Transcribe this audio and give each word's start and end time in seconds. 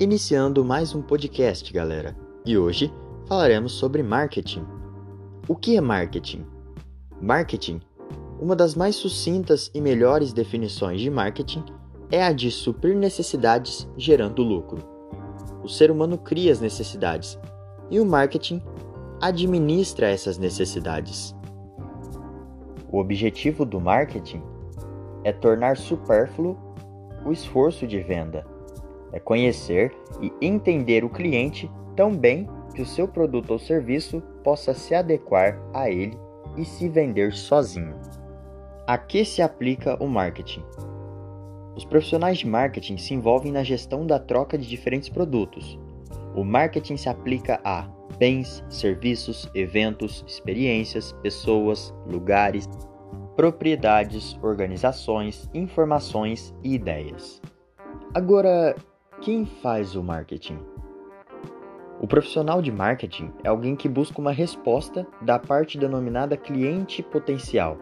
Iniciando 0.00 0.64
mais 0.64 0.94
um 0.94 1.02
podcast, 1.02 1.72
galera. 1.72 2.16
E 2.46 2.56
hoje 2.56 2.94
falaremos 3.26 3.72
sobre 3.72 4.00
marketing. 4.00 4.64
O 5.48 5.56
que 5.56 5.76
é 5.76 5.80
marketing? 5.80 6.46
Marketing, 7.20 7.80
uma 8.40 8.54
das 8.54 8.76
mais 8.76 8.94
sucintas 8.94 9.68
e 9.74 9.80
melhores 9.80 10.32
definições 10.32 11.00
de 11.00 11.10
marketing, 11.10 11.64
é 12.12 12.22
a 12.22 12.32
de 12.32 12.48
suprir 12.48 12.94
necessidades 12.94 13.88
gerando 13.96 14.44
lucro. 14.44 14.78
O 15.64 15.68
ser 15.68 15.90
humano 15.90 16.16
cria 16.16 16.52
as 16.52 16.60
necessidades 16.60 17.36
e 17.90 17.98
o 17.98 18.06
marketing 18.06 18.62
administra 19.20 20.08
essas 20.08 20.38
necessidades. 20.38 21.34
O 22.88 23.00
objetivo 23.00 23.64
do 23.64 23.80
marketing 23.80 24.44
é 25.24 25.32
tornar 25.32 25.76
supérfluo 25.76 26.56
o 27.26 27.32
esforço 27.32 27.84
de 27.84 27.98
venda 28.00 28.46
é 29.12 29.18
conhecer 29.18 29.92
e 30.20 30.32
entender 30.40 31.04
o 31.04 31.10
cliente 31.10 31.70
tão 31.96 32.14
bem 32.14 32.48
que 32.74 32.82
o 32.82 32.86
seu 32.86 33.08
produto 33.08 33.50
ou 33.50 33.58
serviço 33.58 34.22
possa 34.44 34.74
se 34.74 34.94
adequar 34.94 35.60
a 35.74 35.90
ele 35.90 36.18
e 36.56 36.64
se 36.64 36.88
vender 36.88 37.32
sozinho. 37.32 37.94
A 38.86 38.96
que 38.96 39.24
se 39.24 39.42
aplica 39.42 40.02
o 40.02 40.06
marketing? 40.06 40.64
Os 41.76 41.84
profissionais 41.84 42.38
de 42.38 42.46
marketing 42.46 42.96
se 42.96 43.14
envolvem 43.14 43.52
na 43.52 43.62
gestão 43.62 44.06
da 44.06 44.18
troca 44.18 44.58
de 44.58 44.66
diferentes 44.66 45.08
produtos. 45.08 45.78
O 46.34 46.42
marketing 46.42 46.96
se 46.96 47.08
aplica 47.08 47.60
a 47.64 47.88
bens, 48.18 48.64
serviços, 48.68 49.48
eventos, 49.54 50.24
experiências, 50.26 51.12
pessoas, 51.22 51.94
lugares, 52.06 52.68
propriedades, 53.36 54.36
organizações, 54.42 55.48
informações 55.54 56.52
e 56.64 56.74
ideias. 56.74 57.40
Agora, 58.12 58.74
quem 59.20 59.44
faz 59.44 59.96
o 59.96 60.02
marketing? 60.02 60.58
O 62.00 62.06
profissional 62.06 62.62
de 62.62 62.70
marketing 62.70 63.32
é 63.42 63.48
alguém 63.48 63.74
que 63.74 63.88
busca 63.88 64.20
uma 64.20 64.30
resposta 64.30 65.06
da 65.20 65.38
parte 65.38 65.76
denominada 65.76 66.36
cliente 66.36 67.02
potencial. 67.02 67.76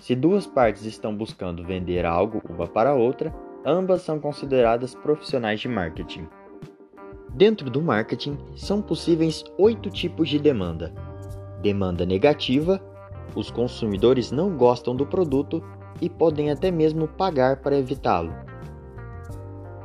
Se 0.00 0.16
duas 0.16 0.46
partes 0.46 0.84
estão 0.84 1.14
buscando 1.14 1.64
vender 1.64 2.04
algo 2.04 2.42
uma 2.48 2.66
para 2.66 2.90
a 2.90 2.94
outra, 2.94 3.32
ambas 3.64 4.02
são 4.02 4.18
consideradas 4.18 4.94
profissionais 4.94 5.60
de 5.60 5.68
marketing. 5.68 6.26
Dentro 7.32 7.70
do 7.70 7.80
marketing, 7.80 8.36
são 8.56 8.82
possíveis 8.82 9.44
oito 9.56 9.88
tipos 9.88 10.28
de 10.28 10.40
demanda: 10.40 10.92
demanda 11.62 12.04
negativa, 12.04 12.80
os 13.36 13.52
consumidores 13.52 14.32
não 14.32 14.56
gostam 14.56 14.96
do 14.96 15.06
produto 15.06 15.62
e 16.00 16.10
podem 16.10 16.50
até 16.50 16.72
mesmo 16.72 17.06
pagar 17.06 17.58
para 17.58 17.78
evitá-lo. 17.78 18.49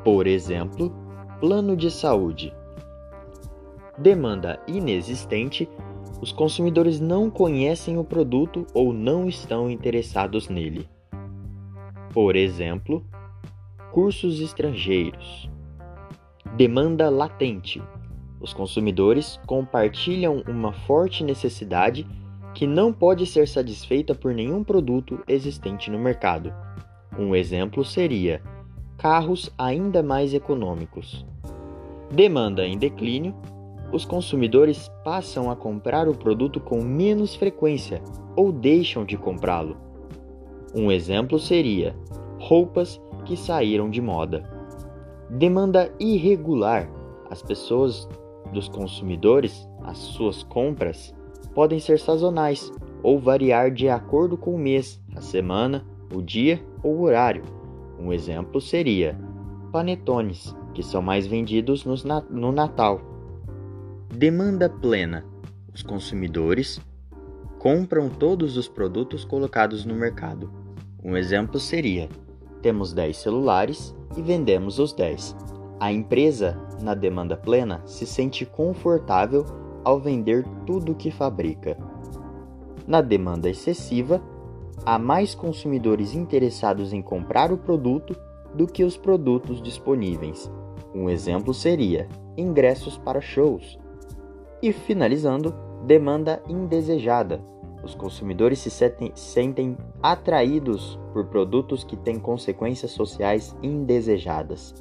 Por 0.05 0.27
exemplo, 0.27 0.93
plano 1.39 1.75
de 1.75 1.89
saúde. 1.89 2.53
Demanda 3.97 4.61
inexistente: 4.67 5.67
os 6.21 6.31
consumidores 6.31 6.99
não 6.99 7.27
conhecem 7.31 7.97
o 7.97 8.03
produto 8.03 8.67
ou 8.71 8.93
não 8.93 9.27
estão 9.27 9.67
interessados 9.67 10.47
nele. 10.47 10.87
Por 12.13 12.35
exemplo, 12.35 13.03
cursos 13.91 14.39
estrangeiros. 14.39 15.49
Demanda 16.55 17.09
latente: 17.09 17.81
os 18.39 18.53
consumidores 18.53 19.39
compartilham 19.47 20.43
uma 20.47 20.71
forte 20.71 21.23
necessidade 21.23 22.07
que 22.53 22.67
não 22.67 22.93
pode 22.93 23.25
ser 23.25 23.47
satisfeita 23.47 24.13
por 24.13 24.35
nenhum 24.35 24.63
produto 24.63 25.23
existente 25.27 25.89
no 25.89 25.97
mercado. 25.97 26.53
Um 27.17 27.35
exemplo 27.35 27.83
seria 27.83 28.39
carros 28.97 29.49
ainda 29.57 30.01
mais 30.01 30.33
econômicos. 30.33 31.25
Demanda 32.11 32.65
em 32.65 32.77
declínio, 32.77 33.35
os 33.91 34.05
consumidores 34.05 34.89
passam 35.03 35.49
a 35.49 35.55
comprar 35.55 36.07
o 36.07 36.15
produto 36.15 36.59
com 36.59 36.81
menos 36.81 37.35
frequência 37.35 38.01
ou 38.35 38.51
deixam 38.51 39.05
de 39.05 39.17
comprá-lo. 39.17 39.77
Um 40.73 40.91
exemplo 40.91 41.39
seria 41.39 41.95
roupas 42.39 43.01
que 43.25 43.37
saíram 43.37 43.89
de 43.89 44.01
moda. 44.01 44.43
Demanda 45.29 45.91
irregular, 45.99 46.89
as 47.29 47.41
pessoas 47.41 48.07
dos 48.51 48.67
consumidores, 48.67 49.67
as 49.83 49.97
suas 49.97 50.43
compras, 50.43 51.13
podem 51.53 51.79
ser 51.79 51.99
sazonais 51.99 52.71
ou 53.01 53.19
variar 53.19 53.71
de 53.71 53.87
acordo 53.89 54.37
com 54.37 54.55
o 54.55 54.59
mês, 54.59 55.01
a 55.15 55.21
semana, 55.21 55.85
o 56.13 56.21
dia 56.21 56.63
ou 56.83 56.95
o 56.95 57.01
horário 57.03 57.43
um 57.99 58.11
exemplo 58.11 58.59
seria 58.59 59.17
panetones, 59.71 60.55
que 60.73 60.83
são 60.83 61.01
mais 61.01 61.25
vendidos 61.27 61.85
no 62.29 62.51
Natal. 62.51 63.01
Demanda 64.13 64.69
plena. 64.69 65.25
Os 65.73 65.83
consumidores 65.83 66.79
compram 67.59 68.09
todos 68.09 68.55
os 68.57 68.67
produtos 68.67 69.25
colocados 69.25 69.85
no 69.85 69.93
mercado. 69.93 70.49
Um 71.03 71.17
exemplo 71.17 71.59
seria: 71.59 72.07
temos 72.61 72.93
10 72.93 73.17
celulares 73.17 73.95
e 74.15 74.21
vendemos 74.21 74.79
os 74.79 74.93
10. 74.93 75.35
A 75.79 75.91
empresa, 75.91 76.57
na 76.81 76.93
demanda 76.93 77.35
plena, 77.35 77.81
se 77.85 78.05
sente 78.05 78.45
confortável 78.45 79.45
ao 79.83 79.99
vender 79.99 80.45
tudo 80.65 80.93
o 80.93 80.95
que 80.95 81.11
fabrica. 81.11 81.77
Na 82.87 83.01
demanda 83.01 83.49
excessiva, 83.49 84.21
há 84.85 84.99
mais 84.99 85.33
consumidores 85.33 86.13
interessados 86.13 86.93
em 86.93 87.01
comprar 87.01 87.51
o 87.51 87.57
produto 87.57 88.15
do 88.53 88.67
que 88.67 88.83
os 88.83 88.95
produtos 88.95 89.61
disponíveis. 89.61 90.51
Um 90.93 91.09
exemplo 91.09 91.53
seria 91.53 92.07
ingressos 92.37 92.97
para 92.97 93.19
shows. 93.19 93.79
E 94.61 94.71
finalizando, 94.71 95.53
demanda 95.85 96.41
indesejada. 96.47 97.41
Os 97.83 97.93
consumidores 97.93 98.59
se 98.59 98.69
sentem, 99.15 99.77
atraídos 100.01 100.99
por 101.13 101.25
produtos 101.25 101.83
que 101.83 101.95
têm 101.97 102.19
consequências 102.19 102.91
sociais 102.91 103.55
indesejadas. 103.61 104.73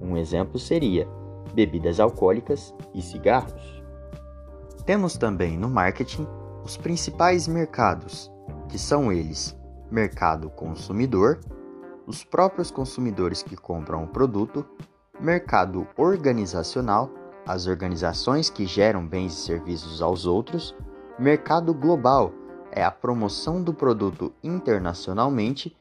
Um 0.00 0.16
exemplo 0.16 0.58
seria 0.58 1.08
bebidas 1.52 1.98
alcoólicas 1.98 2.74
e 2.92 3.00
cigarros. 3.00 3.82
Temos 4.84 5.16
também 5.16 5.56
no 5.56 5.68
marketing 5.68 6.26
os 6.64 6.76
principais 6.76 7.48
mercados, 7.48 8.30
que 8.68 8.78
são 8.78 9.12
eles: 9.12 9.56
mercado 9.90 10.50
consumidor, 10.50 11.40
os 12.06 12.24
próprios 12.24 12.70
consumidores 12.70 13.42
que 13.42 13.56
compram 13.56 14.04
o 14.04 14.08
produto, 14.08 14.64
mercado 15.20 15.86
organizacional, 15.96 17.10
as 17.46 17.66
organizações 17.66 18.50
que 18.50 18.66
geram 18.66 19.06
bens 19.06 19.32
e 19.32 19.44
serviços 19.44 20.02
aos 20.02 20.26
outros, 20.26 20.74
mercado 21.18 21.72
global, 21.72 22.32
é 22.70 22.82
a 22.82 22.90
promoção 22.90 23.62
do 23.62 23.72
produto 23.72 24.32
internacionalmente, 24.42 25.76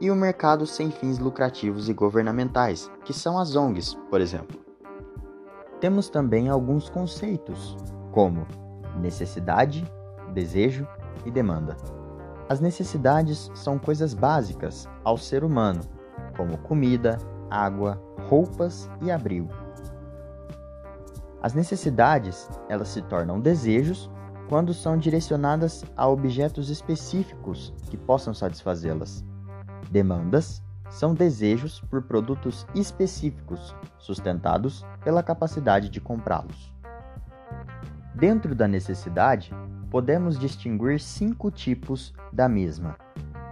e 0.00 0.10
o 0.10 0.16
mercado 0.16 0.66
sem 0.66 0.90
fins 0.90 1.18
lucrativos 1.18 1.88
e 1.88 1.94
governamentais, 1.94 2.90
que 3.04 3.12
são 3.12 3.38
as 3.38 3.56
ONGs, 3.56 3.94
por 4.10 4.20
exemplo. 4.20 4.60
Temos 5.80 6.08
também 6.08 6.48
alguns 6.48 6.90
conceitos, 6.90 7.76
como 8.12 8.46
necessidade, 9.00 9.84
desejo 10.32 10.86
e 11.24 11.30
demanda. 11.30 11.76
As 12.48 12.60
necessidades 12.60 13.50
são 13.54 13.78
coisas 13.78 14.12
básicas 14.12 14.88
ao 15.02 15.16
ser 15.16 15.44
humano, 15.44 15.80
como 16.36 16.58
comida, 16.58 17.18
água, 17.50 18.00
roupas 18.28 18.88
e 19.00 19.10
abrigo. 19.10 19.50
As 21.40 21.54
necessidades, 21.54 22.48
elas 22.68 22.88
se 22.88 23.02
tornam 23.02 23.40
desejos 23.40 24.10
quando 24.48 24.74
são 24.74 24.98
direcionadas 24.98 25.84
a 25.96 26.06
objetos 26.06 26.68
específicos 26.68 27.72
que 27.90 27.96
possam 27.96 28.34
satisfazê-las. 28.34 29.24
Demandas 29.90 30.62
são 30.90 31.14
desejos 31.14 31.80
por 31.80 32.02
produtos 32.02 32.66
específicos, 32.74 33.74
sustentados 33.98 34.84
pela 35.02 35.22
capacidade 35.22 35.88
de 35.88 36.00
comprá-los. 36.00 36.74
Dentro 38.14 38.54
da 38.54 38.68
necessidade, 38.68 39.52
podemos 39.94 40.36
distinguir 40.36 40.98
cinco 40.98 41.52
tipos 41.52 42.12
da 42.32 42.48
mesma. 42.48 42.96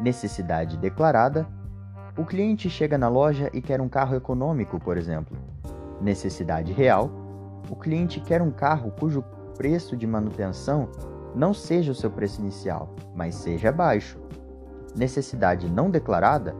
Necessidade 0.01 0.77
declarada: 0.77 1.47
o 2.19 2.25
cliente 2.25 2.69
chega 2.69 2.99
na 2.99 3.09
loja 3.09 3.49
e 3.53 3.63
quer 3.63 3.81
um 3.81 3.89
carro 3.89 4.17
econômico, 4.17 4.81
por 4.81 4.97
exemplo. 4.97 5.39
Necessidade 6.01 6.73
real: 6.73 7.09
o 7.71 7.77
cliente 7.77 8.19
quer 8.19 8.43
um 8.43 8.51
carro 8.51 8.91
cujo 8.99 9.23
preço 9.57 9.97
de 9.97 10.05
manutenção 10.05 10.89
não 11.33 11.55
seja 11.55 11.93
o 11.93 11.95
seu 11.95 12.11
preço 12.11 12.41
inicial, 12.41 12.93
mas 13.15 13.37
seja 13.37 13.71
baixo. 13.71 14.19
Necessidade 14.97 15.71
não 15.71 15.93
declarada: 15.93 16.57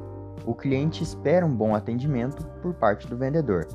o 0.47 0.55
cliente 0.55 1.03
espera 1.03 1.45
um 1.45 1.53
bom 1.53 1.75
atendimento 1.75 2.47
por 2.63 2.73
parte 2.73 3.09
do 3.09 3.17
vendedor. 3.17 3.67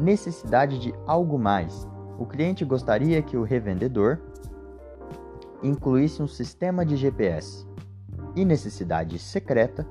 Necessidade 0.00 0.80
de 0.80 0.92
algo 1.06 1.38
mais: 1.38 1.88
o 2.18 2.26
cliente 2.26 2.64
gostaria 2.64 3.22
que 3.22 3.36
o 3.36 3.44
revendedor 3.44 4.18
incluísse 5.62 6.22
um 6.22 6.26
sistema 6.26 6.84
de 6.84 6.96
GPS. 6.96 7.66
E 8.34 8.44
necessidade 8.44 9.18
secreta, 9.18 9.86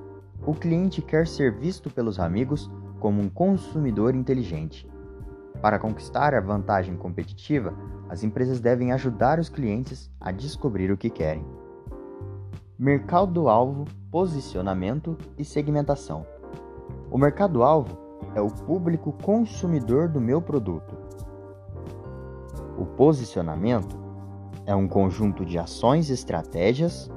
o 0.45 0.53
cliente 0.53 1.01
quer 1.01 1.27
ser 1.27 1.51
visto 1.53 1.89
pelos 1.89 2.19
amigos 2.19 2.69
como 2.99 3.21
um 3.21 3.29
consumidor 3.29 4.15
inteligente. 4.15 4.89
Para 5.61 5.77
conquistar 5.77 6.33
a 6.33 6.41
vantagem 6.41 6.95
competitiva, 6.97 7.73
as 8.09 8.23
empresas 8.23 8.59
devem 8.59 8.91
ajudar 8.91 9.39
os 9.39 9.47
clientes 9.47 10.09
a 10.19 10.31
descobrir 10.31 10.91
o 10.91 10.97
que 10.97 11.09
querem. 11.09 11.45
Mercado-alvo, 12.77 13.85
posicionamento 14.09 15.15
e 15.37 15.45
segmentação. 15.45 16.25
O 17.11 17.17
mercado-alvo 17.17 17.97
é 18.33 18.41
o 18.41 18.47
público 18.47 19.11
consumidor 19.23 20.09
do 20.09 20.19
meu 20.19 20.41
produto. 20.41 20.97
O 22.77 22.85
posicionamento 22.85 24.00
é 24.71 24.75
um 24.75 24.87
conjunto 24.87 25.45
de 25.45 25.59
ações 25.59 26.09
e 26.09 26.13
estratégias 26.13 27.11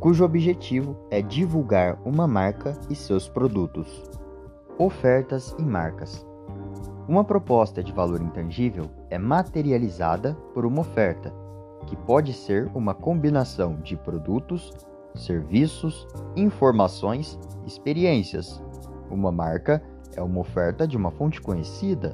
cujo 0.00 0.24
objetivo 0.24 0.96
é 1.10 1.22
divulgar 1.22 1.96
uma 2.04 2.26
marca 2.26 2.76
e 2.90 2.94
seus 2.94 3.28
produtos. 3.28 4.02
Ofertas 4.76 5.54
e 5.58 5.62
marcas. 5.62 6.26
Uma 7.06 7.22
proposta 7.22 7.84
de 7.84 7.92
valor 7.92 8.20
intangível 8.20 8.90
é 9.10 9.18
materializada 9.18 10.34
por 10.52 10.66
uma 10.66 10.80
oferta, 10.80 11.32
que 11.86 11.96
pode 11.96 12.32
ser 12.32 12.68
uma 12.74 12.94
combinação 12.94 13.76
de 13.80 13.96
produtos, 13.96 14.72
serviços, 15.14 16.06
informações, 16.34 17.38
experiências. 17.64 18.60
Uma 19.08 19.30
marca 19.30 19.80
é 20.16 20.22
uma 20.22 20.40
oferta 20.40 20.86
de 20.86 20.96
uma 20.96 21.12
fonte 21.12 21.40
conhecida. 21.40 22.12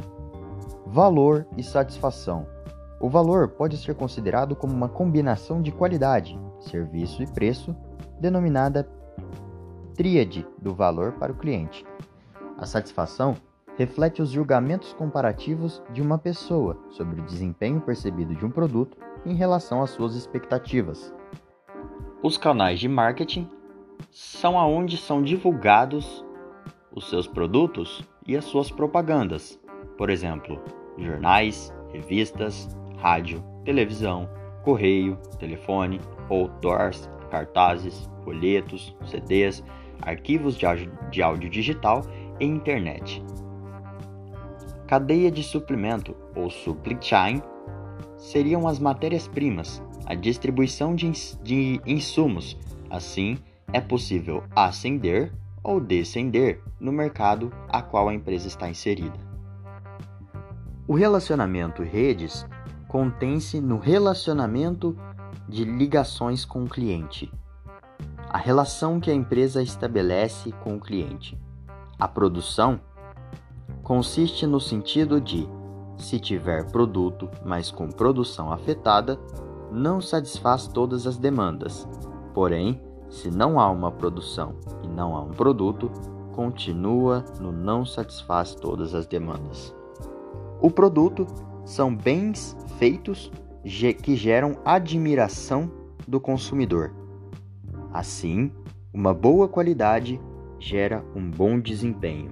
Valor 0.87 1.47
e 1.57 1.63
satisfação. 1.63 2.54
O 3.01 3.09
valor 3.09 3.49
pode 3.49 3.77
ser 3.77 3.95
considerado 3.95 4.55
como 4.55 4.73
uma 4.73 4.89
combinação 4.89 5.61
de 5.61 5.73
qualidade, 5.73 6.39
serviço 6.61 7.23
e 7.23 7.27
preço, 7.27 7.75
denominada 8.21 8.89
tríade 9.95 10.47
do 10.61 10.75
valor 10.75 11.13
para 11.13 11.33
o 11.33 11.37
cliente. 11.37 11.85
A 12.59 12.67
satisfação 12.67 13.37
reflete 13.77 14.23
os 14.23 14.31
julgamentos 14.31 14.93
comparativos 14.93 15.83
de 15.93 16.01
uma 16.01 16.19
pessoa 16.19 16.79
sobre 16.91 17.21
o 17.21 17.25
desempenho 17.25 17.81
percebido 17.81 18.35
de 18.35 18.45
um 18.47 18.51
produto 18.51 18.97
em 19.27 19.35
relação 19.35 19.83
às 19.83 19.91
suas 19.91 20.15
expectativas. 20.15 21.13
Os 22.23 22.37
canais 22.37 22.79
de 22.79 22.89
marketing 22.89 23.49
são 24.11 24.59
aonde 24.59 24.97
são 24.97 25.23
divulgados 25.23 26.25
os 26.95 27.11
seus 27.11 27.27
produtos 27.27 28.03
e 28.27 28.37
as 28.37 28.45
suas 28.45 28.71
propagandas, 28.71 29.61
por 29.99 30.09
exemplo, 30.09 30.63
jornais, 30.97 31.75
revistas, 31.93 32.69
rádio, 33.05 33.45
televisão, 33.67 34.27
correio, 34.63 35.19
telefone, 35.39 36.01
outdoors, 36.31 37.11
cartazes, 37.31 38.09
folhetos, 38.25 38.97
CDs, 39.07 39.63
arquivos 40.01 40.57
de 40.57 40.65
áudio, 40.65 40.91
de 41.11 41.23
áudio 41.23 41.51
digital 41.51 42.01
e 42.41 42.47
internet. 42.47 43.23
Cadeia 44.87 45.31
de 45.31 45.43
suprimento 45.43 46.17
ou 46.35 46.49
supply 46.49 46.97
chain 46.99 47.43
seriam 48.17 48.67
as 48.67 48.79
matérias-primas, 48.79 49.83
a 50.07 50.15
distribuição 50.15 50.95
de, 50.95 51.07
ins 51.07 51.39
de 51.43 51.83
insumos. 51.85 52.59
Assim, 52.89 53.37
é 53.71 53.83
possível 53.83 54.43
ascender 54.57 55.31
ou 55.63 55.79
descender 55.79 56.59
no 56.81 56.91
mercado 56.91 57.53
a 57.69 57.83
qual 57.83 58.09
a 58.09 58.15
empresa 58.15 58.49
está 58.49 58.67
inserida. 58.71 59.19
O 60.87 60.95
relacionamento 60.95 61.83
redes 61.83 62.47
contém-se 62.95 63.61
no 63.61 63.77
relacionamento 63.77 64.97
de 65.49 65.65
ligações 65.65 66.45
com 66.45 66.63
o 66.63 66.69
cliente. 66.69 67.29
A 68.29 68.39
relação 68.39 69.01
que 69.01 69.11
a 69.11 69.15
empresa 69.15 69.61
estabelece 69.61 70.53
com 70.63 70.77
o 70.77 70.81
cliente. 70.81 71.37
A 71.99 72.07
produção 72.07 72.79
consiste 73.83 74.47
no 74.47 74.61
sentido 74.61 75.21
de, 75.21 75.49
se 75.97 76.21
tiver 76.21 76.71
produto, 76.71 77.29
mas 77.45 77.69
com 77.69 77.89
produção 77.89 78.53
afetada, 78.53 79.19
não 79.73 80.01
satisfaz 80.01 80.69
todas 80.69 81.05
as 81.05 81.17
demandas. 81.17 81.89
Porém, 82.33 82.81
se 83.09 83.29
não 83.29 83.59
há 83.59 83.69
uma 83.73 83.91
produção 83.91 84.55
e 84.85 84.87
não 84.87 85.17
há 85.17 85.21
um 85.21 85.33
produto, 85.33 85.91
continua 86.31 87.25
no 87.41 87.51
não 87.51 87.85
satisfaz 87.85 88.55
todas 88.55 88.95
as 88.95 89.05
demandas. 89.05 89.75
O 90.61 90.71
produto 90.71 91.27
são 91.65 91.95
bens 91.95 92.57
feitos 92.79 93.31
que 94.03 94.15
geram 94.15 94.59
admiração 94.65 95.71
do 96.07 96.21
consumidor. 96.21 96.95
Assim, 97.93 98.53
uma 98.93 99.15
boa 99.15 99.49
qualidade 99.49 100.21
gera 100.59 101.05
um 101.15 101.31
bom 101.31 101.59
desempenho. 101.59 102.31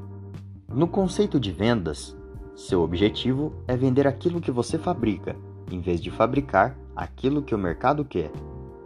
No 0.68 0.86
conceito 0.86 1.40
de 1.40 1.50
vendas, 1.52 2.16
seu 2.54 2.82
objetivo 2.82 3.54
é 3.66 3.76
vender 3.76 4.06
aquilo 4.06 4.40
que 4.40 4.50
você 4.50 4.78
fabrica, 4.78 5.34
em 5.70 5.80
vez 5.80 6.00
de 6.00 6.10
fabricar 6.10 6.76
aquilo 6.94 7.42
que 7.42 7.54
o 7.54 7.58
mercado 7.58 8.04
quer. 8.04 8.30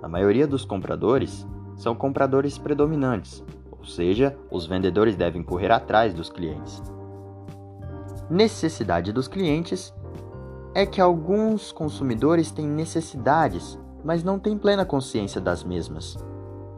A 0.03 0.09
maioria 0.09 0.47
dos 0.47 0.65
compradores 0.65 1.47
são 1.77 1.95
compradores 1.95 2.57
predominantes, 2.57 3.45
ou 3.71 3.85
seja, 3.85 4.37
os 4.51 4.67
vendedores 4.67 5.17
devem 5.17 5.43
correr 5.43 5.71
atrás 5.71 6.15
dos 6.15 6.31
clientes. 6.31 6.83
Necessidade 8.31 9.13
dos 9.13 9.29
clientes 9.29 9.93
é 10.77 10.85
que 10.85 11.01
alguns 11.01 11.73
consumidores 11.73 12.51
têm 12.51 12.67
necessidades, 12.67 13.79
mas 14.05 14.23
não 14.23 14.39
têm 14.39 14.59
plena 14.59 14.85
consciência 14.85 15.41
das 15.41 15.65
mesmas, 15.65 16.19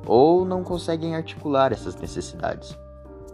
ou 0.06 0.44
não 0.44 0.62
conseguem 0.62 1.16
articular 1.16 1.72
essas 1.72 1.96
necessidades. 1.96 2.78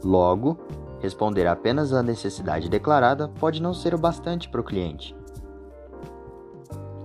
Logo, 0.03 0.57
responder 1.01 1.47
apenas 1.47 1.93
à 1.93 2.03
necessidade 2.03 2.71
declarada 2.71 3.29
pode 3.39 3.61
não 3.61 3.75
ser 3.75 3.95
o 3.95 3.99
bastante 3.99 4.49
para 4.49 4.63
o 4.63 4.65
cliente. 4.65 5.15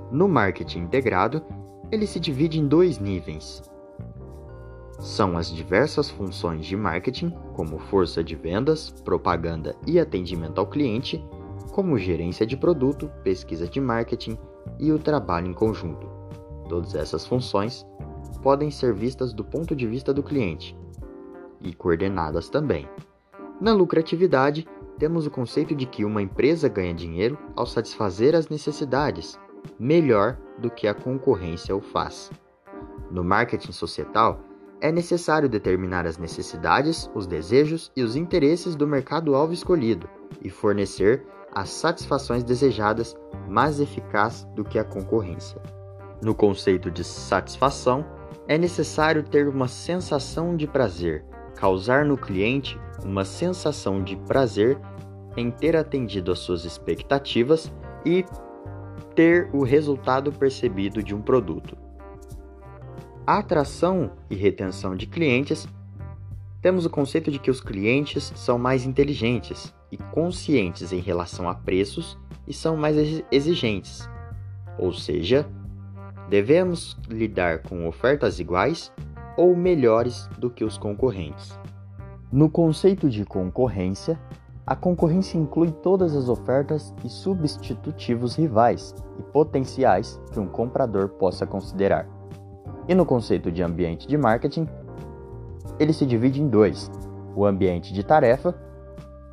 No 0.10 0.30
marketing 0.30 0.84
integrado, 0.84 1.44
ele 1.92 2.08
se 2.08 2.18
divide 2.18 2.62
em 2.62 2.66
dois 2.66 2.98
níveis. 2.98 3.62
São 5.02 5.38
as 5.38 5.52
diversas 5.52 6.10
funções 6.10 6.66
de 6.66 6.78
marketing, 6.78 7.34
como 7.54 7.78
força 7.78 8.24
de 8.24 8.38
vendas, 8.38 8.90
propaganda 9.04 9.76
e 9.86 10.00
atendimento 10.00 10.60
ao 10.60 10.66
cliente, 10.66 11.22
como 11.80 11.98
gerência 11.98 12.46
de 12.46 12.58
produto, 12.58 13.10
pesquisa 13.24 13.66
de 13.66 13.80
marketing 13.80 14.38
e 14.78 14.92
o 14.92 15.00
trabalho 15.00 15.48
em 15.48 15.54
conjunto. 15.54 16.10
Todas 16.68 16.94
essas 16.94 17.26
funções 17.26 17.88
podem 18.44 18.70
ser 18.70 18.94
vistas 18.94 19.32
do 19.32 19.46
ponto 19.46 19.74
de 19.74 19.88
vista 19.88 20.14
do 20.14 20.22
cliente 20.22 20.78
e 21.62 21.74
coordenadas 21.74 22.50
também. 22.50 22.86
Na 23.62 23.72
lucratividade, 23.72 24.68
temos 24.98 25.26
o 25.26 25.32
conceito 25.32 25.74
de 25.74 25.86
que 25.86 26.04
uma 26.04 26.22
empresa 26.22 26.68
ganha 26.68 26.94
dinheiro 26.94 27.38
ao 27.56 27.66
satisfazer 27.66 28.36
as 28.36 28.50
necessidades, 28.50 29.40
melhor 29.80 30.38
do 30.58 30.70
que 30.70 30.86
a 30.86 30.94
concorrência 30.94 31.74
o 31.74 31.80
faz. 31.80 32.30
No 33.10 33.24
marketing 33.24 33.72
societal, 33.72 34.42
é 34.82 34.92
necessário 34.92 35.48
determinar 35.48 36.06
as 36.06 36.18
necessidades, 36.18 37.10
os 37.16 37.26
desejos 37.26 37.90
e 37.96 38.04
os 38.04 38.18
interesses 38.18 38.76
do 38.76 38.86
mercado-alvo 38.86 39.54
escolhido 39.54 40.10
e 40.44 40.50
fornecer 40.50 41.26
as 41.54 41.70
satisfações 41.70 42.44
desejadas 42.44 43.16
mais 43.48 43.80
eficaz 43.80 44.48
do 44.56 44.64
que 44.64 44.78
a 44.78 44.84
concorrência. 44.84 45.62
No 46.22 46.36
conceito 46.36 46.92
de 46.92 47.04
satisfação, 47.04 48.06
é 48.48 48.58
necessário 48.58 49.24
ter 49.24 49.48
uma 49.48 49.68
sensação 49.68 50.56
de 50.56 50.68
prazer, 50.68 51.24
causar 51.56 52.06
no 52.06 52.18
cliente 52.18 52.80
uma 53.04 53.24
sensação 53.24 54.04
de 54.04 54.16
prazer 54.16 54.78
em 55.38 55.50
ter 55.50 55.76
atendido 55.76 56.32
às 56.32 56.40
suas 56.40 56.66
expectativas 56.66 57.72
e 58.06 58.26
ter 59.16 59.50
o 59.54 59.64
resultado 59.64 60.32
percebido 60.32 61.02
de 61.02 61.16
um 61.16 61.22
produto. 61.22 61.78
A 63.26 63.40
atração 63.40 64.12
e 64.30 64.36
retenção 64.36 64.96
de 64.96 65.06
clientes 65.06 65.68
temos 66.62 66.86
o 66.86 66.90
conceito 66.90 67.32
de 67.32 67.40
que 67.40 67.50
os 67.50 67.62
clientes 67.62 68.34
são 68.36 68.58
mais 68.58 68.86
inteligentes 68.86 69.74
e 69.92 69.98
conscientes 69.98 70.92
em 70.92 71.00
relação 71.00 71.48
a 71.48 71.56
preços 71.56 72.18
e 72.48 72.54
são 72.54 72.76
mais 72.76 73.24
exigentes. 73.32 74.08
Ou 74.78 74.94
seja, 74.94 75.48
devemos 76.30 76.98
lidar 77.10 77.60
com 77.60 77.88
ofertas 77.88 78.40
iguais 78.40 78.92
ou 79.38 79.56
melhores 79.56 80.28
do 80.38 80.50
que 80.50 80.66
os 80.66 80.78
concorrentes. 80.78 81.58
No 82.32 82.50
conceito 82.50 83.10
de 83.10 83.26
concorrência, 83.26 84.20
a 84.68 84.76
concorrência 84.76 85.38
inclui 85.38 85.72
todas 85.72 86.16
as 86.16 86.30
ofertas 86.30 86.94
e 87.04 87.10
substitutivos 87.10 88.36
rivais 88.36 88.94
e 89.18 89.24
potenciais 89.24 90.22
que 90.32 90.40
um 90.40 90.48
comprador 90.48 91.10
possa 91.10 91.48
considerar. 91.48 92.08
E 92.88 92.94
no 92.94 93.06
conceito 93.06 93.52
de 93.52 93.64
ambiente 93.64 94.08
de 94.08 94.18
marketing, 94.18 94.68
ele 95.78 95.94
se 95.94 96.06
divide 96.06 96.42
em 96.42 96.48
dois: 96.48 96.90
o 97.36 97.46
ambiente 97.46 97.94
de 97.94 98.04
tarefa, 98.04 98.56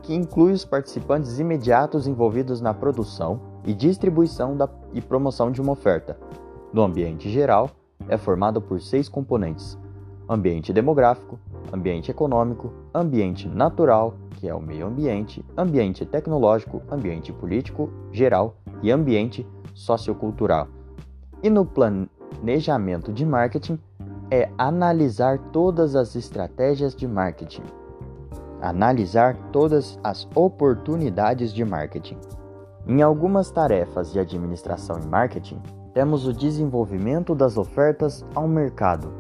que 0.03 0.15
inclui 0.15 0.53
os 0.53 0.65
participantes 0.65 1.39
imediatos 1.39 2.07
envolvidos 2.07 2.61
na 2.61 2.73
produção 2.73 3.41
e 3.65 3.75
distribuição 3.75 4.57
da, 4.57 4.69
e 4.93 5.01
promoção 5.01 5.51
de 5.51 5.61
uma 5.61 5.73
oferta. 5.73 6.17
No 6.73 6.83
ambiente 6.83 7.29
geral, 7.29 7.71
é 8.09 8.17
formado 8.17 8.61
por 8.61 8.81
seis 8.81 9.09
componentes: 9.09 9.79
ambiente 10.29 10.73
demográfico, 10.73 11.39
ambiente 11.73 12.11
econômico, 12.11 12.73
ambiente 12.95 13.49
natural, 13.49 14.15
que 14.33 14.49
é 14.49 14.55
o 14.55 14.61
meio 14.61 14.87
ambiente, 14.87 15.45
ambiente 15.57 16.05
tecnológico, 16.05 16.83
ambiente 16.91 17.33
político 17.33 17.91
geral 18.13 18.57
e 18.83 18.91
ambiente 18.91 19.47
sociocultural. 19.75 20.69
E 21.43 21.51
no 21.51 21.65
planejamento 21.67 23.13
de 23.13 23.25
marketing 23.27 23.79
é 24.31 24.51
analisar 24.59 25.39
todas 25.53 25.95
as 25.95 26.15
estratégias 26.17 26.95
de 26.95 27.07
marketing, 27.07 27.63
analisar 28.61 29.37
todas 29.53 29.99
as 30.03 30.29
oportunidades 30.35 31.53
de 31.53 31.65
marketing. 31.65 32.19
Em 32.87 33.03
algumas 33.03 33.51
tarefas 33.51 34.13
de 34.13 34.19
administração 34.19 34.99
e 35.03 35.07
marketing, 35.07 35.61
temos 35.93 36.27
o 36.27 36.33
desenvolvimento 36.33 37.35
das 37.35 37.57
ofertas 37.57 38.25
ao 38.35 38.47
mercado, 38.47 39.13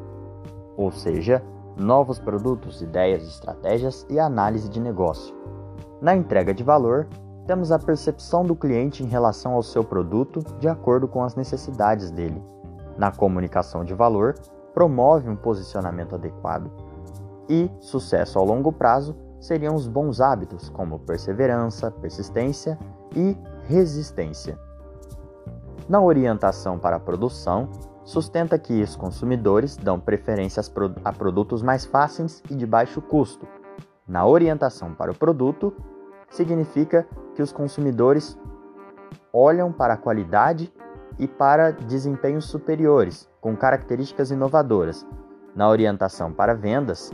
ou 0.76 0.90
seja, 0.90 1.42
novos 1.76 2.18
produtos, 2.18 2.80
ideias, 2.80 3.26
estratégias 3.26 4.06
e 4.08 4.18
análise 4.18 4.68
de 4.68 4.80
negócio. 4.80 5.34
Na 6.00 6.14
entrega 6.14 6.52
de 6.52 6.62
valor, 6.62 7.06
temos 7.46 7.70
a 7.70 7.78
percepção 7.78 8.44
do 8.44 8.56
cliente 8.56 9.02
em 9.02 9.06
relação 9.06 9.52
ao 9.52 9.62
seu 9.62 9.84
produto 9.84 10.40
de 10.58 10.68
acordo 10.68 11.06
com 11.06 11.22
as 11.22 11.34
necessidades 11.36 12.10
dele. 12.10 12.42
Na 12.98 13.12
comunicação 13.12 13.84
de 13.84 13.94
valor, 13.94 14.34
promove 14.76 15.26
um 15.30 15.34
posicionamento 15.34 16.14
adequado. 16.14 16.70
E 17.48 17.70
sucesso 17.80 18.38
ao 18.38 18.44
longo 18.44 18.70
prazo 18.70 19.16
seriam 19.40 19.74
os 19.74 19.88
bons 19.88 20.20
hábitos, 20.20 20.68
como 20.68 20.98
perseverança, 20.98 21.90
persistência 21.90 22.78
e 23.14 23.34
resistência. 23.66 24.58
Na 25.88 26.02
orientação 26.02 26.78
para 26.78 26.96
a 26.96 27.00
produção, 27.00 27.70
sustenta 28.04 28.58
que 28.58 28.82
os 28.82 28.94
consumidores 28.94 29.78
dão 29.78 29.98
preferência 29.98 30.62
a 31.02 31.12
produtos 31.12 31.62
mais 31.62 31.86
fáceis 31.86 32.42
e 32.50 32.54
de 32.54 32.66
baixo 32.66 33.00
custo. 33.00 33.48
Na 34.06 34.26
orientação 34.26 34.92
para 34.92 35.10
o 35.10 35.16
produto, 35.16 35.72
significa 36.28 37.08
que 37.34 37.40
os 37.40 37.50
consumidores 37.50 38.38
olham 39.32 39.72
para 39.72 39.94
a 39.94 39.96
qualidade 39.96 40.70
e 41.18 41.26
para 41.26 41.70
desempenhos 41.70 42.46
superiores, 42.46 43.28
com 43.40 43.56
características 43.56 44.30
inovadoras. 44.30 45.06
Na 45.54 45.68
orientação 45.68 46.32
para 46.32 46.54
vendas, 46.54 47.10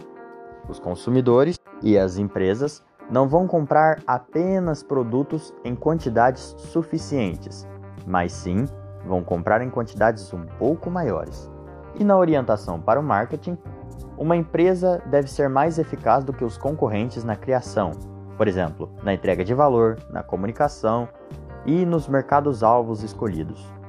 os 0.68 0.78
consumidores 0.78 1.58
e 1.82 1.96
as 1.98 2.16
empresas 2.16 2.82
não 3.10 3.28
vão 3.28 3.46
comprar 3.46 4.00
apenas 4.06 4.82
produtos 4.82 5.54
em 5.64 5.74
quantidades 5.74 6.54
suficientes, 6.58 7.68
mas 8.06 8.32
sim 8.32 8.64
vão 9.06 9.22
comprar 9.22 9.60
em 9.62 9.70
quantidades 9.70 10.32
um 10.32 10.44
pouco 10.58 10.90
maiores. 10.90 11.50
E 11.98 12.04
na 12.04 12.16
orientação 12.16 12.80
para 12.80 12.98
o 12.98 13.02
marketing, 13.02 13.58
uma 14.16 14.36
empresa 14.36 15.02
deve 15.06 15.28
ser 15.28 15.48
mais 15.48 15.78
eficaz 15.78 16.24
do 16.24 16.32
que 16.32 16.44
os 16.44 16.56
concorrentes 16.56 17.24
na 17.24 17.36
criação, 17.36 17.90
por 18.36 18.48
exemplo, 18.48 18.90
na 19.02 19.12
entrega 19.12 19.44
de 19.44 19.54
valor, 19.54 19.98
na 20.10 20.22
comunicação 20.22 21.08
e 21.66 21.84
nos 21.84 22.08
mercados-alvos 22.08 23.02
escolhidos. 23.02 23.81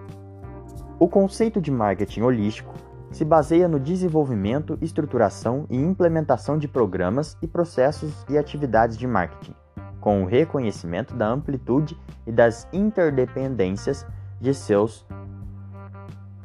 O 1.03 1.07
conceito 1.09 1.59
de 1.59 1.69
marketing 1.69 2.21
holístico 2.21 2.73
se 3.11 3.25
baseia 3.25 3.67
no 3.67 3.77
desenvolvimento, 3.77 4.77
estruturação 4.81 5.65
e 5.69 5.75
implementação 5.75 6.57
de 6.57 6.65
programas 6.65 7.37
e 7.41 7.45
processos 7.45 8.25
e 8.29 8.37
atividades 8.37 8.97
de 8.97 9.05
marketing, 9.05 9.53
com 9.99 10.23
o 10.23 10.25
reconhecimento 10.25 11.13
da 11.13 11.27
amplitude 11.27 11.99
e 12.25 12.31
das 12.31 12.69
interdependências 12.71 14.07
de 14.39 14.53
seus 14.53 15.05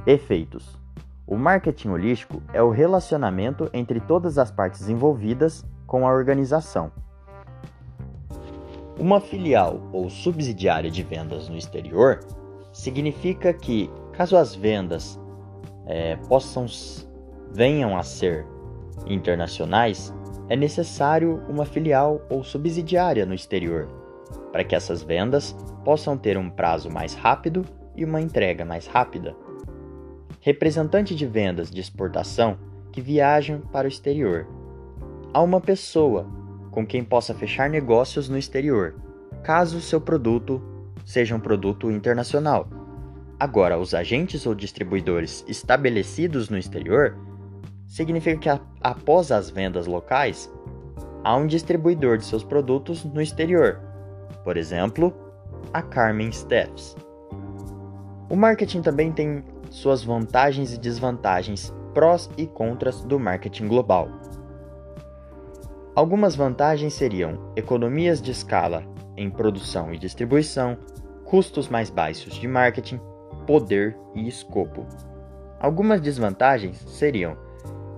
efeitos. 0.05 0.77
O 1.25 1.37
marketing 1.37 1.91
holístico 1.91 2.43
é 2.53 2.61
o 2.61 2.71
relacionamento 2.71 3.71
entre 3.73 4.01
todas 4.01 4.39
as 4.39 4.51
partes 4.51 4.89
envolvidas 4.89 5.65
com 5.87 6.05
a 6.05 6.13
organização. 6.13 6.91
Uma 8.99 9.21
filial 9.21 9.81
ou 9.93 10.11
subsidiária 10.11 10.91
de 10.91 11.05
vendas 11.05 11.49
no 11.49 11.57
exterior 11.57 12.19
significa 12.73 13.53
que, 13.53 13.89
caso 14.19 14.37
as 14.37 14.53
vendas 14.53 15.17
é, 15.87 16.17
possam 16.29 16.67
venham 17.53 17.97
a 17.97 18.03
ser 18.03 18.45
internacionais, 19.07 20.13
é 20.49 20.57
necessário 20.57 21.41
uma 21.49 21.65
filial 21.65 22.21
ou 22.29 22.43
subsidiária 22.43 23.25
no 23.25 23.33
exterior, 23.33 23.87
para 24.51 24.65
que 24.65 24.75
essas 24.75 25.05
vendas 25.05 25.57
possam 25.85 26.19
ter 26.19 26.37
um 26.37 26.51
prazo 26.51 26.91
mais 26.91 27.15
rápido 27.15 27.65
e 27.95 28.05
uma 28.05 28.21
entrega 28.21 28.65
mais 28.65 28.89
rápida. 28.89 29.37
Representante 30.41 31.15
de 31.15 31.25
vendas 31.25 31.71
de 31.71 31.81
exportação 31.81 32.59
que 32.91 33.01
viajam 33.01 33.61
para 33.61 33.87
o 33.87 33.89
exterior. 33.89 34.49
Há 35.33 35.41
uma 35.41 35.61
pessoa 35.61 36.27
com 36.73 36.85
quem 36.85 37.05
possa 37.05 37.35
fechar 37.35 37.71
negócios 37.71 38.29
no 38.29 38.37
exterior, 38.37 38.97
caso 39.45 39.81
seu 39.81 40.01
produto 40.01 40.61
seja 41.05 41.37
um 41.37 41.41
produto 41.41 41.89
internacional 41.89 42.78
Agora, 43.41 43.79
os 43.79 43.95
agentes 43.95 44.47
ou 44.47 44.55
distribuidores 44.55 45.45
estabelecidos 45.47 46.49
no 46.49 46.59
exterior 46.59 47.17
significa 47.87 48.37
que 48.57 48.63
após 48.81 49.31
as 49.31 49.49
vendas 49.49 49.87
locais, 49.87 50.53
há 51.23 51.37
um 51.37 51.47
distribuidor 51.47 52.19
de 52.19 52.25
seus 52.25 52.43
produtos 52.43 53.05
no 53.05 53.23
exterior. 53.23 53.81
Por 54.43 54.57
exemplo, 54.57 55.15
a 55.73 55.81
Carmen 55.81 56.33
Steffs. 56.33 56.97
O 58.29 58.37
marketing 58.37 58.83
também 58.83 59.13
tem 59.13 59.45
suas 59.71 60.03
vantagens 60.03 60.73
e 60.73 60.79
desvantagens, 60.79 61.73
prós 61.95 62.29
e 62.37 62.47
contras 62.47 63.05
do 63.05 63.19
marketing 63.19 63.69
global. 63.69 64.09
Algumas 65.95 66.37
vantagens 66.37 66.95
seriam 66.95 67.53
economias 67.57 68.21
de 68.21 68.31
escala 68.31 68.85
em 69.17 69.31
produção 69.31 69.93
e 69.93 69.99
distribuição, 69.99 70.77
custos 71.25 71.69
mais 71.69 71.91
baixos 71.91 72.35
de 72.35 72.47
marketing, 72.47 73.01
poder 73.49 73.97
e 74.15 74.29
escopo. 74.29 74.87
Algumas 75.59 76.03
desvantagens 76.03 76.77
seriam 76.87 77.35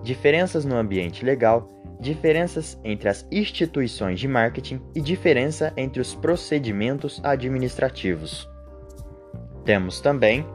diferenças 0.01 0.65
no 0.65 0.77
ambiente 0.77 1.25
legal, 1.25 1.67
diferenças 1.99 2.79
entre 2.85 3.09
as 3.09 3.27
instituições 3.33 4.21
de 4.21 4.29
marketing 4.29 4.81
e 4.95 5.01
diferença 5.01 5.73
entre 5.77 6.01
os 6.01 6.15
procedimentos 6.15 7.21
administrativos. 7.25 8.49
Temos 9.65 10.01
também 10.01 10.47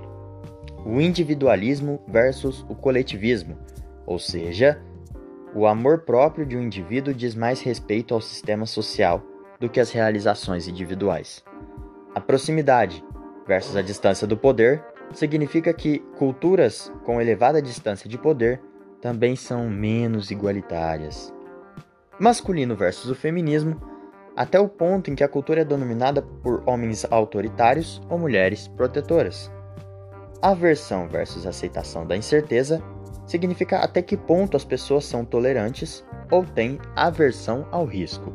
o 0.85 1.01
individualismo 1.01 2.01
versus 2.07 2.65
o 2.69 2.73
coletivismo, 2.73 3.57
ou 4.05 4.17
seja, 4.17 4.81
o 5.53 5.67
amor 5.67 6.05
próprio 6.05 6.45
de 6.45 6.55
um 6.55 6.61
indivíduo 6.61 7.13
diz 7.13 7.35
mais 7.35 7.61
respeito 7.61 8.13
ao 8.13 8.21
sistema 8.21 8.65
social 8.65 9.21
do 9.59 9.67
que 9.67 9.81
às 9.81 9.91
realizações 9.91 10.69
individuais. 10.69 11.43
A 12.13 12.21
proximidade, 12.21 13.03
versus 13.47 13.75
a 13.75 13.81
distância 13.81 14.25
do 14.25 14.35
poder 14.35 14.83
significa 15.13 15.73
que 15.73 15.99
culturas 16.17 16.91
com 17.03 17.21
elevada 17.21 17.61
distância 17.61 18.09
de 18.09 18.17
poder 18.17 18.61
também 19.01 19.35
são 19.35 19.69
menos 19.69 20.31
igualitárias. 20.31 21.33
Masculino 22.19 22.75
versus 22.75 23.09
o 23.11 23.15
feminismo, 23.15 23.79
até 24.35 24.59
o 24.59 24.67
ponto 24.67 25.11
em 25.11 25.15
que 25.15 25.23
a 25.23 25.29
cultura 25.29 25.61
é 25.61 25.65
dominada 25.65 26.21
por 26.21 26.63
homens 26.65 27.05
autoritários 27.09 28.01
ou 28.09 28.17
mulheres 28.17 28.67
protetoras. 28.67 29.51
Aversão 30.41 31.07
versus 31.07 31.45
aceitação 31.45 32.05
da 32.05 32.17
incerteza 32.17 32.81
significa 33.25 33.79
até 33.79 34.01
que 34.01 34.17
ponto 34.17 34.57
as 34.57 34.65
pessoas 34.65 35.05
são 35.05 35.23
tolerantes 35.25 36.05
ou 36.31 36.43
têm 36.43 36.79
aversão 36.95 37.67
ao 37.71 37.85
risco. 37.85 38.33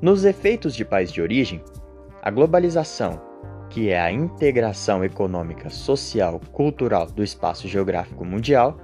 Nos 0.00 0.24
efeitos 0.24 0.74
de 0.74 0.84
país 0.84 1.12
de 1.12 1.20
origem, 1.20 1.62
a 2.22 2.30
globalização 2.30 3.29
que 3.70 3.90
é 3.90 4.00
a 4.00 4.12
integração 4.12 5.04
econômica, 5.04 5.70
social, 5.70 6.40
cultural 6.52 7.06
do 7.06 7.22
espaço 7.22 7.68
geográfico 7.68 8.24
mundial, 8.24 8.78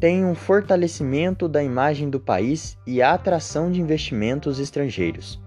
tem 0.00 0.24
um 0.24 0.34
fortalecimento 0.34 1.46
da 1.46 1.62
imagem 1.62 2.10
do 2.10 2.18
país 2.18 2.76
e 2.86 3.00
a 3.00 3.12
atração 3.12 3.70
de 3.70 3.80
investimentos 3.80 4.58
estrangeiros, 4.58 5.40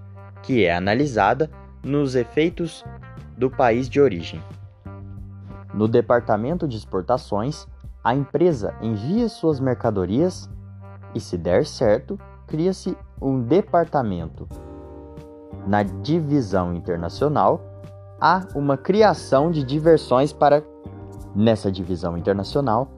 que 0.43 0.63
é 0.63 0.73
analisada 0.73 1.49
nos 1.83 2.15
efeitos 2.15 2.85
do 3.35 3.49
país 3.49 3.89
de 3.89 3.99
origem. 3.99 4.41
No 5.73 5.87
departamento 5.87 6.67
de 6.67 6.77
exportações, 6.77 7.67
a 8.03 8.15
empresa 8.15 8.75
envia 8.81 9.27
suas 9.27 9.59
mercadorias 9.59 10.49
e, 11.13 11.19
se 11.19 11.37
der 11.37 11.65
certo, 11.65 12.17
cria-se 12.47 12.95
um 13.21 13.41
departamento. 13.41 14.47
Na 15.67 15.81
divisão 15.83 16.73
internacional, 16.73 17.74
há 18.19 18.47
uma 18.55 18.77
criação 18.77 19.51
de 19.51 19.63
diversões 19.63 20.31
para. 20.33 20.63
Nessa 21.35 21.71
divisão 21.71 22.17
internacional, 22.17 22.89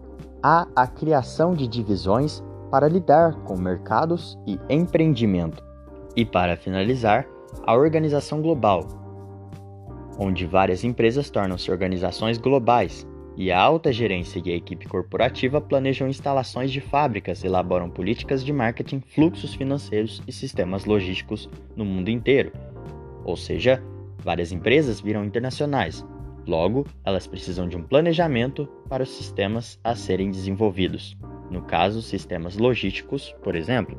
há 0.43 0.67
a 0.75 0.85
criação 0.85 1.53
de 1.55 1.67
divisões 1.67 2.43
para 2.69 2.87
lidar 2.87 3.33
com 3.43 3.57
mercados 3.57 4.37
e 4.45 4.59
empreendimento. 4.69 5.63
E 6.15 6.23
para 6.23 6.55
finalizar, 6.55 7.25
a 7.65 7.73
organização 7.75 8.41
global, 8.41 8.85
onde 10.19 10.45
várias 10.45 10.83
empresas 10.83 11.29
tornam-se 11.29 11.71
organizações 11.71 12.37
globais, 12.37 13.07
E 13.37 13.51
a 13.51 13.61
alta 13.61 13.93
gerência 13.93 14.41
e 14.43 14.51
a 14.51 14.55
equipe 14.55 14.87
corporativa 14.87 15.61
planejam 15.61 16.07
instalações 16.07 16.71
de 16.71 16.81
fábricas, 16.81 17.43
elaboram 17.43 17.87
políticas 17.87 18.43
de 18.43 18.51
marketing, 18.51 18.99
fluxos 18.99 19.53
financeiros 19.53 20.23
e 20.27 20.31
sistemas 20.31 20.85
logísticos 20.85 21.47
no 21.75 21.85
mundo 21.85 22.09
inteiro. 22.09 22.51
Ou 23.23 23.37
seja, 23.37 23.79
várias 24.27 24.51
empresas 24.51 24.99
viram 24.99 25.23
internacionais. 25.23 26.05
Logo, 26.45 26.85
elas 27.05 27.25
precisam 27.25 27.65
de 27.65 27.77
um 27.77 27.81
planejamento 27.81 28.67
para 28.89 29.03
os 29.03 29.09
sistemas 29.09 29.79
a 29.85 29.95
serem 29.95 30.29
desenvolvidos. 30.29 31.17
No 31.49 31.61
caso, 31.61 32.01
sistemas 32.01 32.57
logísticos, 32.57 33.33
por 33.41 33.55
exemplo. 33.55 33.97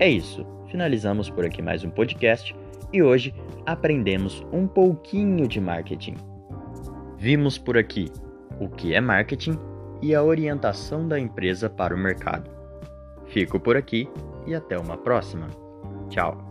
É 0.00 0.08
isso. 0.08 0.44
Finalizamos 0.66 1.30
por 1.30 1.44
aqui 1.44 1.62
mais 1.62 1.84
um 1.84 1.90
podcast 1.90 2.52
e 2.92 3.00
hoje 3.00 3.32
aprendemos 3.64 4.44
um 4.52 4.66
pouquinho 4.66 5.46
de 5.46 5.60
marketing. 5.60 6.16
Vimos 7.16 7.58
por 7.58 7.78
aqui 7.78 8.10
o 8.58 8.68
que 8.68 8.92
é 8.92 9.00
marketing 9.00 9.56
e 10.02 10.16
a 10.16 10.22
orientação 10.22 11.06
da 11.06 11.18
empresa 11.18 11.70
para 11.70 11.94
o 11.94 11.98
mercado. 11.98 12.50
Fico 13.26 13.60
por 13.60 13.76
aqui 13.76 14.08
e 14.48 14.54
até 14.54 14.76
uma 14.76 14.96
próxima. 14.96 15.46
Tchau! 16.08 16.49